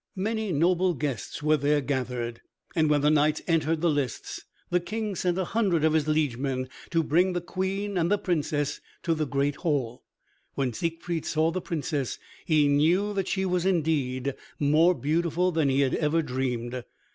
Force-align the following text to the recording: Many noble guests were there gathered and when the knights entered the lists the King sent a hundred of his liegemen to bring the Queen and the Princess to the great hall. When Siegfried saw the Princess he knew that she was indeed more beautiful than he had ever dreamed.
Many 0.17 0.51
noble 0.51 0.95
guests 0.95 1.43
were 1.43 1.57
there 1.57 1.79
gathered 1.79 2.41
and 2.75 2.89
when 2.89 3.01
the 3.01 3.11
knights 3.11 3.43
entered 3.45 3.81
the 3.81 3.89
lists 3.91 4.41
the 4.71 4.79
King 4.79 5.13
sent 5.15 5.37
a 5.37 5.45
hundred 5.45 5.83
of 5.83 5.93
his 5.93 6.07
liegemen 6.07 6.69
to 6.89 7.03
bring 7.03 7.33
the 7.33 7.39
Queen 7.39 7.99
and 7.99 8.09
the 8.09 8.17
Princess 8.17 8.81
to 9.03 9.13
the 9.13 9.27
great 9.27 9.57
hall. 9.57 10.01
When 10.55 10.73
Siegfried 10.73 11.27
saw 11.27 11.51
the 11.51 11.61
Princess 11.61 12.17
he 12.45 12.67
knew 12.67 13.13
that 13.13 13.27
she 13.27 13.45
was 13.45 13.63
indeed 13.63 14.33
more 14.59 14.95
beautiful 14.95 15.51
than 15.51 15.69
he 15.69 15.81
had 15.81 15.93
ever 15.93 16.23
dreamed. 16.23 16.83